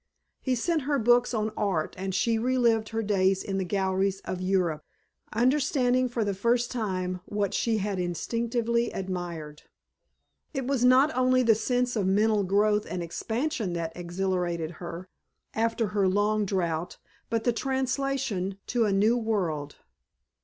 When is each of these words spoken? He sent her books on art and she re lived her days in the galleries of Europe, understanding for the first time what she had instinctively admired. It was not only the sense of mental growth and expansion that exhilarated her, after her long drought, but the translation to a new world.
He 0.41 0.55
sent 0.55 0.81
her 0.89 0.97
books 0.97 1.31
on 1.31 1.51
art 1.55 1.93
and 1.95 2.15
she 2.15 2.39
re 2.39 2.57
lived 2.57 2.89
her 2.89 3.03
days 3.03 3.43
in 3.43 3.59
the 3.59 3.63
galleries 3.63 4.19
of 4.25 4.41
Europe, 4.41 4.81
understanding 5.31 6.09
for 6.09 6.25
the 6.25 6.33
first 6.33 6.71
time 6.71 7.21
what 7.25 7.53
she 7.53 7.77
had 7.77 7.99
instinctively 7.99 8.89
admired. 8.93 9.61
It 10.55 10.65
was 10.65 10.83
not 10.83 11.15
only 11.15 11.43
the 11.43 11.53
sense 11.53 11.95
of 11.95 12.07
mental 12.07 12.41
growth 12.43 12.87
and 12.89 13.03
expansion 13.03 13.73
that 13.73 13.95
exhilarated 13.95 14.71
her, 14.81 15.07
after 15.53 15.89
her 15.89 16.07
long 16.07 16.45
drought, 16.45 16.97
but 17.29 17.43
the 17.43 17.53
translation 17.53 18.57
to 18.65 18.85
a 18.85 18.91
new 18.91 19.15
world. 19.15 19.75